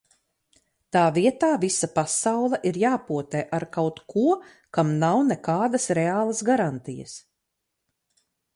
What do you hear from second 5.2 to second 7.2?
nekādas reālas garantijas...